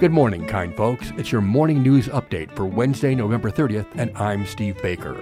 Good 0.00 0.12
morning, 0.12 0.46
kind 0.46 0.74
folks. 0.74 1.12
It's 1.18 1.30
your 1.30 1.42
morning 1.42 1.82
news 1.82 2.08
update 2.08 2.50
for 2.56 2.64
Wednesday, 2.64 3.14
November 3.14 3.50
30th, 3.50 3.86
and 3.96 4.10
I'm 4.16 4.46
Steve 4.46 4.80
Baker. 4.80 5.14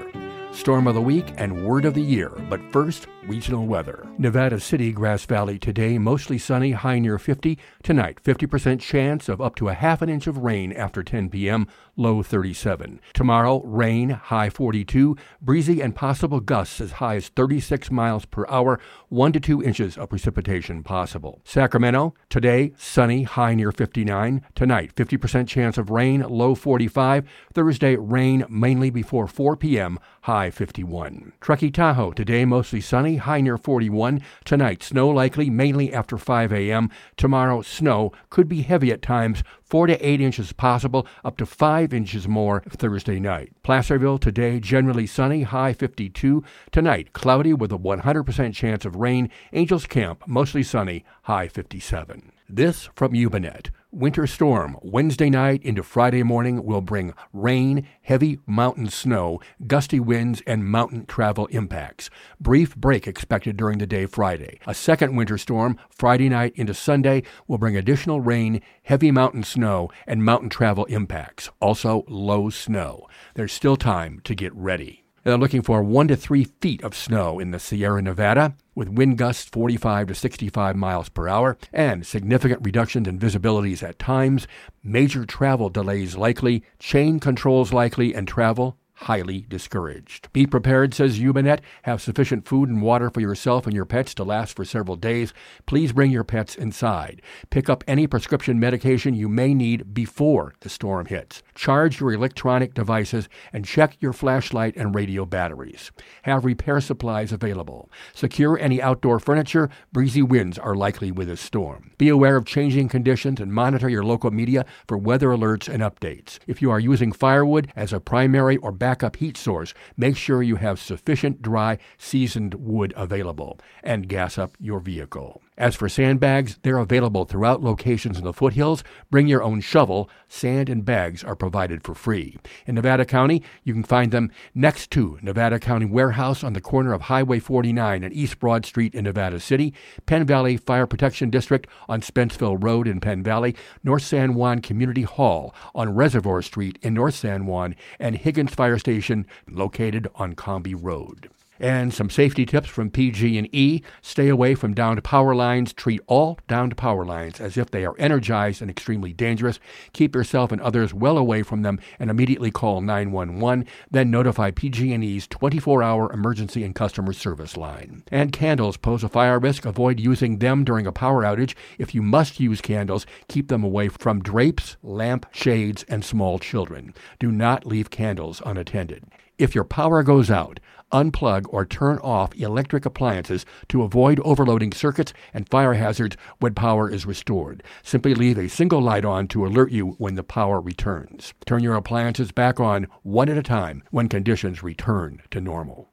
Storm 0.58 0.88
of 0.88 0.96
the 0.96 1.00
week 1.00 1.32
and 1.36 1.64
word 1.64 1.84
of 1.84 1.94
the 1.94 2.02
year, 2.02 2.30
but 2.50 2.60
first, 2.72 3.06
regional 3.28 3.66
weather. 3.66 4.04
Nevada 4.18 4.58
City, 4.58 4.90
Grass 4.90 5.24
Valley 5.24 5.58
today, 5.58 5.98
mostly 5.98 6.36
sunny, 6.36 6.72
high 6.72 6.98
near 6.98 7.18
50. 7.18 7.56
Tonight, 7.82 8.18
50% 8.24 8.80
chance 8.80 9.28
of 9.28 9.40
up 9.40 9.54
to 9.54 9.68
a 9.68 9.74
half 9.74 10.02
an 10.02 10.08
inch 10.08 10.26
of 10.26 10.38
rain 10.38 10.72
after 10.72 11.04
10 11.04 11.28
p.m., 11.30 11.68
low 11.96 12.22
37. 12.22 13.00
Tomorrow, 13.12 13.62
rain, 13.64 14.10
high 14.10 14.50
42, 14.50 15.16
breezy 15.40 15.80
and 15.80 15.94
possible 15.94 16.40
gusts 16.40 16.80
as 16.80 16.92
high 16.92 17.16
as 17.16 17.28
36 17.28 17.90
miles 17.90 18.24
per 18.24 18.46
hour, 18.48 18.80
1 19.10 19.32
to 19.32 19.40
2 19.40 19.62
inches 19.62 19.96
of 19.96 20.08
precipitation 20.08 20.82
possible. 20.82 21.40
Sacramento, 21.44 22.14
today, 22.30 22.72
sunny, 22.76 23.24
high 23.24 23.54
near 23.54 23.70
59. 23.70 24.42
Tonight, 24.54 24.94
50% 24.94 25.46
chance 25.46 25.78
of 25.78 25.90
rain, 25.90 26.20
low 26.22 26.54
45. 26.54 27.28
Thursday, 27.52 27.96
rain 27.96 28.44
mainly 28.48 28.90
before 28.90 29.28
4 29.28 29.56
p.m., 29.56 29.98
high 30.22 30.47
51. 30.50 31.32
Truckee 31.40 31.70
Tahoe, 31.70 32.12
today, 32.12 32.44
mostly 32.44 32.80
sunny, 32.80 33.16
high 33.16 33.40
near 33.40 33.56
41. 33.56 34.22
Tonight, 34.44 34.82
snow 34.82 35.08
likely 35.08 35.50
mainly 35.50 35.92
after 35.92 36.18
5 36.18 36.52
a.m. 36.52 36.90
Tomorrow, 37.16 37.62
snow 37.62 38.12
could 38.30 38.48
be 38.48 38.62
heavy 38.62 38.90
at 38.90 39.02
times, 39.02 39.42
4 39.62 39.88
to 39.88 40.06
8 40.06 40.20
inches 40.20 40.52
possible, 40.52 41.06
up 41.24 41.36
to 41.36 41.46
5 41.46 41.92
inches 41.92 42.26
more 42.26 42.62
Thursday 42.68 43.20
night. 43.20 43.52
Placerville 43.62 44.18
today, 44.18 44.60
generally 44.60 45.06
sunny, 45.06 45.42
high 45.42 45.72
52. 45.72 46.42
Tonight, 46.70 47.12
cloudy 47.12 47.52
with 47.52 47.72
a 47.72 47.78
100% 47.78 48.54
chance 48.54 48.84
of 48.84 48.96
rain. 48.96 49.30
Angels 49.52 49.86
Camp, 49.86 50.22
mostly 50.26 50.62
sunny, 50.62 51.04
high 51.22 51.48
57. 51.48 52.32
This 52.48 52.88
from 52.94 53.12
YubaNet. 53.12 53.70
Winter 53.98 54.28
storm 54.28 54.76
Wednesday 54.80 55.28
night 55.28 55.60
into 55.64 55.82
Friday 55.82 56.22
morning 56.22 56.62
will 56.62 56.80
bring 56.80 57.14
rain, 57.32 57.84
heavy 58.02 58.38
mountain 58.46 58.88
snow, 58.88 59.40
gusty 59.66 59.98
winds, 59.98 60.40
and 60.46 60.64
mountain 60.64 61.04
travel 61.04 61.46
impacts. 61.46 62.08
Brief 62.38 62.76
break 62.76 63.08
expected 63.08 63.56
during 63.56 63.78
the 63.78 63.88
day 63.88 64.06
Friday. 64.06 64.60
A 64.68 64.72
second 64.72 65.16
winter 65.16 65.36
storm 65.36 65.76
Friday 65.90 66.28
night 66.28 66.52
into 66.54 66.74
Sunday 66.74 67.24
will 67.48 67.58
bring 67.58 67.76
additional 67.76 68.20
rain, 68.20 68.62
heavy 68.84 69.10
mountain 69.10 69.42
snow, 69.42 69.90
and 70.06 70.24
mountain 70.24 70.48
travel 70.48 70.84
impacts. 70.84 71.50
Also, 71.58 72.04
low 72.06 72.50
snow. 72.50 73.08
There's 73.34 73.52
still 73.52 73.74
time 73.74 74.20
to 74.22 74.36
get 74.36 74.54
ready. 74.54 75.07
They're 75.24 75.36
looking 75.36 75.62
for 75.62 75.82
one 75.82 76.08
to 76.08 76.16
three 76.16 76.44
feet 76.44 76.82
of 76.82 76.94
snow 76.94 77.38
in 77.38 77.50
the 77.50 77.58
Sierra 77.58 78.00
Nevada, 78.00 78.54
with 78.74 78.88
wind 78.88 79.18
gusts 79.18 79.48
45 79.50 80.08
to 80.08 80.14
65 80.14 80.76
miles 80.76 81.08
per 81.08 81.28
hour 81.28 81.58
and 81.72 82.06
significant 82.06 82.64
reductions 82.64 83.08
in 83.08 83.18
visibilities 83.18 83.82
at 83.82 83.98
times, 83.98 84.46
major 84.82 85.26
travel 85.26 85.70
delays 85.70 86.16
likely, 86.16 86.62
chain 86.78 87.18
controls 87.18 87.72
likely, 87.72 88.14
and 88.14 88.28
travel 88.28 88.76
highly 89.02 89.46
discouraged. 89.48 90.32
Be 90.32 90.44
prepared, 90.44 90.92
says 90.92 91.20
YubaNet. 91.20 91.60
Have 91.82 92.02
sufficient 92.02 92.46
food 92.46 92.68
and 92.68 92.82
water 92.82 93.10
for 93.10 93.20
yourself 93.20 93.64
and 93.64 93.74
your 93.74 93.84
pets 93.84 94.12
to 94.14 94.24
last 94.24 94.56
for 94.56 94.64
several 94.64 94.96
days. 94.96 95.32
Please 95.66 95.92
bring 95.92 96.10
your 96.10 96.24
pets 96.24 96.56
inside. 96.56 97.22
Pick 97.50 97.70
up 97.70 97.84
any 97.86 98.08
prescription 98.08 98.58
medication 98.58 99.14
you 99.14 99.28
may 99.28 99.54
need 99.54 99.94
before 99.94 100.54
the 100.60 100.68
storm 100.68 101.06
hits. 101.06 101.44
Charge 101.54 102.00
your 102.00 102.12
electronic 102.12 102.74
devices 102.74 103.28
and 103.52 103.64
check 103.64 103.96
your 104.00 104.12
flashlight 104.12 104.76
and 104.76 104.94
radio 104.94 105.24
batteries. 105.24 105.92
Have 106.22 106.44
repair 106.44 106.80
supplies 106.80 107.30
available. 107.30 107.88
Secure 108.14 108.58
any 108.58 108.82
outdoor 108.82 109.20
furniture. 109.20 109.70
Breezy 109.92 110.22
winds 110.22 110.58
are 110.58 110.74
likely 110.74 111.12
with 111.12 111.28
this 111.28 111.40
storm. 111.40 111.92
Be 111.98 112.08
aware 112.08 112.36
of 112.36 112.46
changing 112.46 112.88
conditions 112.88 113.40
and 113.40 113.52
monitor 113.52 113.88
your 113.88 114.04
local 114.04 114.32
media 114.32 114.66
for 114.88 114.98
weather 114.98 115.28
alerts 115.28 115.72
and 115.72 115.82
updates. 115.82 116.38
If 116.48 116.60
you 116.60 116.70
are 116.72 116.80
using 116.80 117.12
firewood 117.12 117.72
as 117.76 117.92
a 117.92 118.00
primary 118.00 118.56
or 118.56 118.72
backup 118.72 118.87
backup 118.88 119.16
heat 119.16 119.36
source, 119.36 119.74
make 119.98 120.16
sure 120.16 120.42
you 120.42 120.56
have 120.56 120.80
sufficient 120.80 121.42
dry, 121.42 121.76
seasoned 121.98 122.54
wood 122.54 122.94
available 122.96 123.60
and 123.82 124.08
gas 124.08 124.38
up 124.38 124.56
your 124.58 124.80
vehicle. 124.80 125.42
As 125.58 125.74
for 125.74 125.88
sandbags, 125.88 126.56
they're 126.62 126.78
available 126.78 127.24
throughout 127.24 127.64
locations 127.64 128.16
in 128.16 128.22
the 128.22 128.32
foothills. 128.32 128.84
Bring 129.10 129.26
your 129.26 129.42
own 129.42 129.60
shovel. 129.60 130.08
Sand 130.28 130.68
and 130.68 130.84
bags 130.84 131.24
are 131.24 131.34
provided 131.34 131.82
for 131.82 131.96
free. 131.96 132.36
In 132.66 132.76
Nevada 132.76 133.04
County, 133.04 133.42
you 133.64 133.74
can 133.74 133.82
find 133.82 134.12
them 134.12 134.30
next 134.54 134.92
to 134.92 135.18
Nevada 135.20 135.58
County 135.58 135.84
Warehouse 135.84 136.44
on 136.44 136.52
the 136.52 136.60
corner 136.60 136.92
of 136.92 137.02
Highway 137.02 137.40
49 137.40 138.04
and 138.04 138.14
East 138.14 138.38
Broad 138.38 138.66
Street 138.66 138.94
in 138.94 139.02
Nevada 139.02 139.40
City, 139.40 139.74
Penn 140.06 140.24
Valley 140.24 140.56
Fire 140.56 140.86
Protection 140.86 141.28
District 141.28 141.66
on 141.88 142.02
Spenceville 142.02 142.62
Road 142.62 142.86
in 142.86 143.00
Penn 143.00 143.24
Valley, 143.24 143.56
North 143.82 144.04
San 144.04 144.34
Juan 144.34 144.60
Community 144.60 145.02
Hall 145.02 145.52
on 145.74 145.92
Reservoir 145.92 146.40
Street 146.40 146.78
in 146.82 146.94
North 146.94 147.16
San 147.16 147.46
Juan, 147.46 147.74
and 147.98 148.14
Higgins 148.14 148.54
Fire 148.54 148.78
Station 148.78 149.26
located 149.50 150.06
on 150.14 150.34
Combie 150.34 150.76
Road. 150.76 151.30
And 151.60 151.92
some 151.92 152.10
safety 152.10 152.46
tips 152.46 152.68
from 152.68 152.90
PG&E: 152.90 153.82
stay 154.00 154.28
away 154.28 154.54
from 154.54 154.74
downed 154.74 155.02
power 155.02 155.34
lines. 155.34 155.72
Treat 155.72 156.00
all 156.06 156.38
downed 156.46 156.76
power 156.76 157.04
lines 157.04 157.40
as 157.40 157.56
if 157.56 157.70
they 157.70 157.84
are 157.84 157.96
energized 157.98 158.62
and 158.62 158.70
extremely 158.70 159.12
dangerous. 159.12 159.58
Keep 159.92 160.14
yourself 160.14 160.52
and 160.52 160.60
others 160.60 160.94
well 160.94 161.18
away 161.18 161.42
from 161.42 161.62
them 161.62 161.80
and 161.98 162.10
immediately 162.10 162.50
call 162.50 162.80
911. 162.80 163.66
Then 163.90 164.10
notify 164.10 164.50
PG&E's 164.50 165.26
24-hour 165.28 166.12
emergency 166.12 166.64
and 166.64 166.74
customer 166.74 167.12
service 167.12 167.56
line. 167.56 168.04
And 168.10 168.32
candles 168.32 168.76
pose 168.76 169.02
a 169.02 169.08
fire 169.08 169.38
risk. 169.38 169.64
Avoid 169.64 170.00
using 170.00 170.38
them 170.38 170.64
during 170.64 170.86
a 170.86 170.92
power 170.92 171.22
outage. 171.22 171.54
If 171.78 171.94
you 171.94 172.02
must 172.02 172.40
use 172.40 172.60
candles, 172.60 173.06
keep 173.28 173.48
them 173.48 173.64
away 173.64 173.88
from 173.88 174.22
drapes, 174.22 174.76
lamp 174.82 175.26
shades, 175.32 175.84
and 175.88 176.04
small 176.04 176.38
children. 176.38 176.94
Do 177.18 177.32
not 177.32 177.66
leave 177.66 177.90
candles 177.90 178.40
unattended. 178.46 179.04
If 179.38 179.54
your 179.54 179.62
power 179.62 180.02
goes 180.02 180.32
out, 180.32 180.58
unplug 180.92 181.46
or 181.50 181.64
turn 181.64 181.98
off 181.98 182.34
electric 182.34 182.84
appliances 182.84 183.46
to 183.68 183.84
avoid 183.84 184.18
overloading 184.20 184.72
circuits 184.72 185.12
and 185.32 185.48
fire 185.48 185.74
hazards 185.74 186.16
when 186.40 186.54
power 186.54 186.90
is 186.90 187.06
restored. 187.06 187.62
Simply 187.84 188.16
leave 188.16 188.36
a 188.36 188.48
single 188.48 188.80
light 188.80 189.04
on 189.04 189.28
to 189.28 189.46
alert 189.46 189.70
you 189.70 189.90
when 189.98 190.16
the 190.16 190.24
power 190.24 190.60
returns. 190.60 191.34
Turn 191.46 191.62
your 191.62 191.76
appliances 191.76 192.32
back 192.32 192.58
on 192.58 192.88
one 193.04 193.28
at 193.28 193.38
a 193.38 193.42
time 193.42 193.84
when 193.92 194.08
conditions 194.08 194.64
return 194.64 195.22
to 195.30 195.40
normal. 195.40 195.88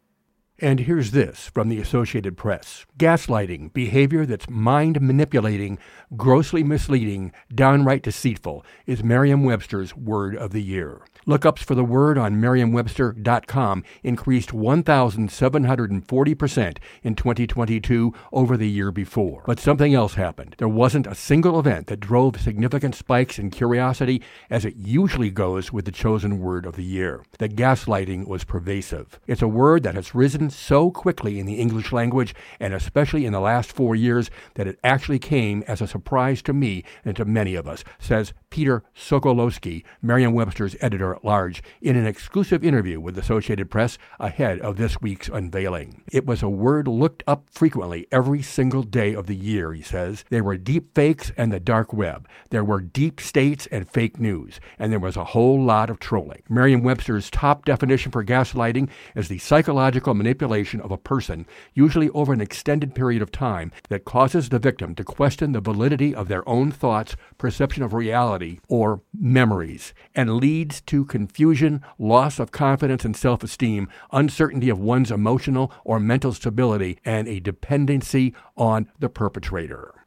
And 0.60 0.80
here's 0.80 1.12
this 1.12 1.52
from 1.54 1.68
the 1.68 1.82
Associated 1.82 2.38
Press 2.38 2.86
Gaslighting, 2.98 3.74
behavior 3.74 4.26
that's 4.26 4.50
mind 4.50 5.02
manipulating, 5.02 5.78
grossly 6.16 6.64
misleading, 6.64 7.34
downright 7.54 8.04
deceitful, 8.04 8.64
is 8.86 9.04
Merriam 9.04 9.44
Webster's 9.44 9.98
word 9.98 10.34
of 10.34 10.54
the 10.54 10.64
year. 10.64 11.02
Lookups 11.28 11.60
for 11.60 11.76
the 11.76 11.84
word 11.84 12.18
on 12.20 12.40
merriam-webster.com 12.40 13.84
increased 14.04 14.52
1,740% 14.52 16.78
in 17.04 17.16
2022 17.16 18.14
over 18.32 18.56
the 18.56 18.70
year 18.70 18.92
before. 18.92 19.42
But 19.48 19.60
something 19.60 19.96
else 19.96 20.14
happened. 20.14 20.56
There 20.60 20.70
wasn't 20.70 21.08
a 21.08 21.16
single 21.16 21.60
event 21.60 21.88
that 21.88 22.00
drove 22.00 22.40
significant 22.40 22.94
spikes 22.94 23.40
in 23.40 23.50
curiosity 23.50 24.22
as 24.52 24.66
it 24.66 24.76
usually 24.78 25.32
goes 25.32 25.74
with 25.74 25.86
the 25.86 25.92
chosen 25.92 26.38
word 26.40 26.68
of 26.68 26.76
the 26.76 26.84
year. 26.84 27.24
The 27.40 27.50
gaslighting 27.50 28.28
was 28.28 28.44
pervasive. 28.44 29.20
It's 29.26 29.42
a 29.42 29.48
word 29.48 29.82
that 29.84 29.96
has 29.96 30.14
risen 30.14 30.45
so 30.50 30.92
quickly 30.92 31.40
in 31.40 31.46
the 31.46 31.56
English 31.56 31.92
language, 31.92 32.36
and 32.60 32.74
especially 32.74 33.26
in 33.26 33.34
the 33.34 33.40
last 33.40 33.72
four 33.72 33.96
years, 33.96 34.30
that 34.56 34.68
it 34.68 34.80
actually 34.84 35.20
came 35.20 35.64
as 35.68 35.82
a 35.82 35.88
surprise 35.88 36.42
to 36.44 36.54
me 36.54 36.84
and 37.04 37.16
to 37.16 37.26
many 37.26 37.56
of 37.56 37.68
us, 37.68 37.84
says 38.00 38.34
Peter 38.50 38.84
Sokolowski, 38.96 39.84
Merriam-Webster's 40.02 40.76
editor 40.82 41.14
at 41.14 41.26
large, 41.26 41.62
in 41.82 41.96
an 41.96 42.06
exclusive 42.06 42.64
interview 42.64 43.00
with 43.00 43.16
the 43.16 43.22
Associated 43.22 43.70
Press 43.70 43.98
ahead 44.20 44.60
of 44.60 44.78
this 44.78 45.02
week's 45.02 45.28
unveiling. 45.28 46.04
It 46.12 46.26
was 46.26 46.44
a 46.44 46.50
word 46.50 46.88
looked 46.88 47.24
up 47.28 47.50
frequently 47.50 48.08
every 48.12 48.42
single 48.42 48.84
day 48.84 49.14
of 49.14 49.28
the 49.28 49.36
year, 49.36 49.74
he 49.74 49.82
says. 49.82 50.24
There 50.30 50.44
were 50.44 50.58
deep 50.58 50.94
fakes 50.96 51.32
and 51.36 51.52
the 51.52 51.60
dark 51.60 51.92
web. 51.92 52.28
There 52.50 52.64
were 52.64 52.82
deep 52.82 53.20
states 53.20 53.68
and 53.68 53.90
fake 53.90 54.20
news. 54.20 54.60
And 54.80 54.92
there 54.92 55.00
was 55.00 55.18
a 55.18 55.24
whole 55.24 55.62
lot 55.62 55.90
of 55.90 56.00
trolling. 56.00 56.44
Merriam 56.50 56.84
Webster's 56.84 57.30
top 57.30 57.66
definition 57.66 58.12
for 58.12 58.24
gaslighting 58.24 58.90
is 59.16 59.28
the 59.28 59.40
psychological 59.40 60.14
manipulation 60.14 60.35
of 60.42 60.92
a 60.92 60.98
person, 60.98 61.46
usually 61.74 62.10
over 62.10 62.34
an 62.34 62.42
extended 62.42 62.96
period 62.96 63.22
of 63.22 63.32
time, 63.32 63.72
that 63.90 64.06
causes 64.06 64.50
the 64.50 64.60
victim 64.60 64.96
to 64.96 65.04
question 65.04 65.52
the 65.52 65.62
validity 65.62 66.14
of 66.14 66.28
their 66.28 66.48
own 66.48 66.72
thoughts, 66.72 67.16
perception 67.38 67.84
of 67.84 67.94
reality, 67.94 68.60
or 68.68 69.02
memories, 69.18 69.94
and 70.14 70.36
leads 70.36 70.82
to 70.82 71.06
confusion, 71.06 71.82
loss 71.98 72.40
of 72.40 72.52
confidence 72.52 73.04
and 73.06 73.16
self 73.18 73.44
esteem, 73.44 73.88
uncertainty 74.12 74.70
of 74.70 74.80
one's 74.80 75.12
emotional 75.12 75.72
or 75.84 76.00
mental 76.00 76.34
stability, 76.34 77.00
and 77.04 77.28
a 77.28 77.40
dependency 77.40 78.34
on 78.56 78.90
the 79.00 79.10
perpetrator. 79.10 80.05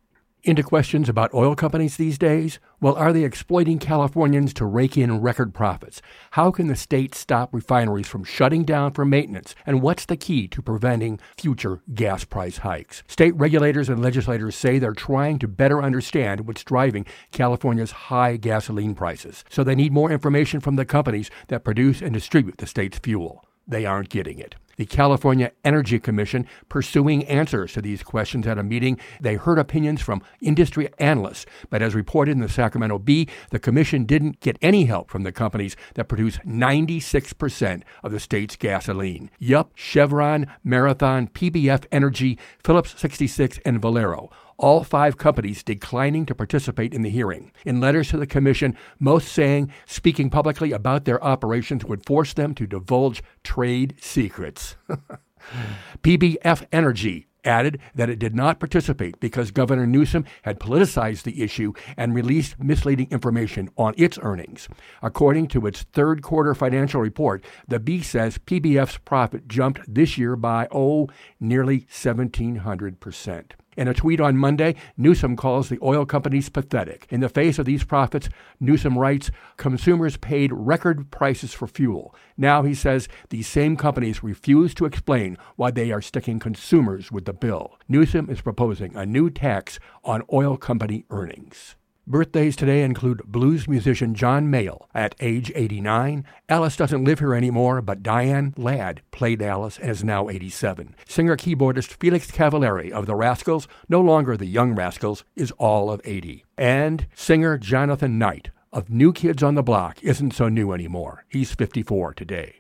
Into 0.49 0.63
questions 0.63 1.11
about 1.11 1.35
oil 1.35 1.55
companies 1.55 1.99
these 1.99 2.17
days? 2.17 2.59
Well, 2.81 2.95
are 2.95 3.13
they 3.13 3.23
exploiting 3.23 3.79
Californians 3.79 4.55
to 4.55 4.65
rake 4.65 4.97
in 4.97 5.21
record 5.21 5.53
profits? 5.53 6.01
How 6.31 6.51
can 6.51 6.69
the 6.69 6.75
state 6.75 7.15
stop 7.15 7.53
refineries 7.53 8.09
from 8.09 8.25
shutting 8.25 8.65
down 8.65 8.93
for 8.93 9.05
maintenance? 9.05 9.55
And 9.67 9.83
what's 9.83 10.07
the 10.07 10.17
key 10.17 10.49
to 10.49 10.63
preventing 10.63 11.21
future 11.37 11.83
gas 11.93 12.25
price 12.25 12.57
hikes? 12.57 13.03
State 13.09 13.37
regulators 13.37 13.91
and 13.91 14.01
legislators 14.01 14.57
say 14.57 14.79
they're 14.79 14.95
trying 14.95 15.39
to 15.41 15.49
better 15.49 15.83
understand 15.83 16.47
what's 16.47 16.65
driving 16.65 17.05
California's 17.31 17.91
high 18.09 18.39
gasoline 18.39 18.95
prices. 18.95 19.45
So 19.51 19.63
they 19.63 19.75
need 19.75 19.93
more 19.93 20.11
information 20.11 20.61
from 20.61 20.77
the 20.77 20.87
companies 20.87 21.31
that 21.49 21.63
produce 21.63 22.01
and 22.01 22.15
distribute 22.15 22.57
the 22.57 22.67
state's 22.67 22.99
fuel. 22.99 23.45
They 23.67 23.85
aren't 23.85 24.09
getting 24.09 24.39
it 24.39 24.55
the 24.79 24.87
California 24.87 25.53
Energy 25.65 25.99
Commission 25.99 26.47
pursuing 26.71 27.25
answers 27.27 27.75
to 27.75 27.83
these 27.83 28.03
questions 28.03 28.47
at 28.47 28.57
a 28.57 28.63
meeting. 28.63 28.99
They 29.21 29.35
heard 29.35 29.59
opinions 29.59 30.01
from 30.01 30.23
industry 30.41 30.89
analysts, 30.99 31.45
but 31.69 31.83
as 31.83 31.95
reported 31.95 32.33
in 32.33 32.39
the 32.39 32.49
Sacramento 32.49 32.99
Bee, 32.99 33.29
the 33.51 33.59
commission 33.59 34.05
didn't 34.05 34.41
get 34.41 34.57
any 34.63 34.87
help 34.87 35.11
from 35.11 35.25
the 35.25 35.33
companies 35.33 35.77
that 35.95 36.09
produce 36.09 36.39
96% 36.39 37.83
of 38.03 38.13
the 38.13 38.21
state's 38.21 38.57
gasoline. 38.57 39.31
Yup, 39.39 39.73
Chevron, 39.75 40.47
Marathon, 40.65 41.29
PBF 41.29 41.85
Energy, 41.93 42.39
Phillips 42.65 42.95
66, 42.99 43.59
and 43.67 43.83
Valero 43.83 44.31
all 44.59 44.85
five 44.85 45.17
companies 45.17 45.63
declining 45.63 46.27
to 46.27 46.35
participate 46.35 46.93
in 46.93 47.03
the 47.03 47.11
hearing. 47.11 47.53
In 47.65 47.81
letters 47.81 48.09
to 48.11 48.17
the 48.17 48.27
commission, 48.27 48.77
most 48.99 49.29
saying 49.29 49.73
speaking 49.87 50.31
publicly 50.31 50.73
about 50.73 51.05
their 51.05 51.23
operations 51.23 51.85
would 51.85 52.05
force 52.05 52.35
them 52.35 52.55
to 52.57 52.67
divulge 52.67 53.23
trade 53.43 53.95
secrets. 54.01 54.77
PBF 56.03 56.67
Energy 56.73 57.29
added 57.45 57.81
that 57.95 58.11
it 58.11 58.19
did 58.19 58.35
not 58.35 58.61
participate 58.61 59.19
because 59.21 59.51
Governor 59.51 59.87
Newsom 59.87 60.25
had 60.43 60.61
politicized 60.61 61.23
the 61.23 61.43
issue 61.43 61.73
and 61.97 62.15
released 62.15 62.59
misleading 62.63 63.09
information 63.11 63.71
on 63.77 63.95
its 63.97 64.19
earnings. 64.23 64.69
According 65.03 65.49
to 65.49 65.67
its 65.67 65.83
third 65.83 66.23
quarter 66.23 66.55
financial 66.55 67.01
report, 67.01 67.45
the 67.67 67.81
Bee 67.81 68.03
says 68.03 68.39
PBF's 68.39 68.99
profit 68.99 69.49
jumped 69.49 69.81
this 69.93 70.19
year 70.19 70.37
by, 70.37 70.69
oh, 70.71 71.09
nearly 71.41 71.81
1,700%. 71.83 73.53
In 73.79 73.87
a 73.87 73.95
tweet 73.95 74.21
on 74.21 74.37
Monday, 74.37 74.75
Newsom 74.97 75.37
calls 75.37 75.69
the 75.69 75.79
oil 75.81 76.05
companies 76.05 76.49
pathetic. 76.49 77.07
In 77.11 77.21
the 77.21 77.29
face 77.29 77.61
of 77.61 77.65
these 77.65 77.85
profits, 77.85 78.29
Newsom 78.59 78.99
writes, 78.99 79.31
consumers 79.57 80.17
paid 80.17 80.53
record 80.53 81.13
prices 81.13 81.55
for 81.55 81.69
fuel. 81.69 82.13
Now, 82.37 82.65
he 82.65 82.75
says, 82.75 83.07
these 83.29 83.47
same 83.47 83.77
companies 83.77 84.21
refuse 84.21 84.75
to 84.75 84.85
explain 84.85 85.39
why 85.55 85.71
they 85.71 85.93
are 85.93 86.03
sticking 86.03 86.41
consumers 86.41 87.13
with 87.13 87.25
the 87.25 87.33
bill. 87.33 87.79
Newsom 87.87 88.29
is 88.29 88.41
proposing 88.41 88.97
a 88.97 89.07
new 89.07 89.31
tax 89.31 89.79
on 90.03 90.25
oil 90.33 90.57
company 90.57 91.05
earnings. 91.11 91.77
Birthdays 92.11 92.57
today 92.57 92.85
include 92.85 93.23
blues 93.27 93.69
musician 93.69 94.15
John 94.15 94.47
Mayall 94.47 94.87
at 94.95 95.15
age 95.21 95.53
89. 95.55 96.25
Alice 96.49 96.75
doesn't 96.75 97.05
live 97.05 97.19
here 97.19 97.35
anymore, 97.35 97.83
but 97.83 98.03
Diane 98.03 98.55
Ladd 98.57 99.03
played 99.11 99.43
Alice 99.43 99.77
and 99.79 99.91
is 99.91 100.03
now 100.03 100.31
87. 100.31 100.97
Singer 101.07 101.37
keyboardist 101.37 101.99
Felix 102.01 102.31
Cavaliere 102.31 102.91
of 102.91 103.05
the 103.05 103.15
Rascals, 103.15 103.69
no 103.91 104.01
longer 104.01 104.39
the 104.39 104.47
Young 104.47 104.75
Rascals, 104.75 105.23
is 105.37 105.51
all 105.59 105.91
of 105.91 106.01
80. 106.03 106.47
And 106.57 107.07
singer 107.15 107.59
Jonathan 107.59 108.19
Knight 108.19 108.53
of 108.73 108.89
New 108.89 109.13
Kids 109.13 109.43
on 109.43 109.55
the 109.55 109.63
Block 109.63 110.03
isn't 110.03 110.31
so 110.31 110.49
new 110.49 110.73
anymore. 110.73 111.27
He's 111.29 111.55
54 111.55 112.15
today. 112.15 112.58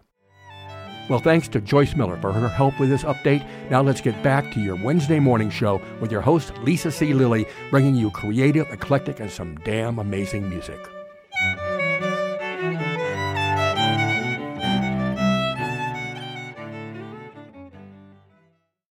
Well, 1.08 1.20
thanks 1.20 1.48
to 1.48 1.60
Joyce 1.60 1.96
Miller 1.96 2.18
for 2.18 2.32
her 2.32 2.48
help 2.48 2.78
with 2.78 2.90
this 2.90 3.02
update. 3.02 3.46
Now 3.70 3.80
let's 3.80 4.02
get 4.02 4.22
back 4.22 4.52
to 4.52 4.60
your 4.60 4.76
Wednesday 4.76 5.18
morning 5.18 5.48
show 5.48 5.80
with 6.00 6.12
your 6.12 6.20
host, 6.20 6.52
Lisa 6.58 6.92
C. 6.92 7.14
Lilly, 7.14 7.46
bringing 7.70 7.94
you 7.94 8.10
creative, 8.10 8.66
eclectic, 8.70 9.18
and 9.18 9.30
some 9.30 9.56
damn 9.64 9.98
amazing 9.98 10.50
music. 10.50 10.78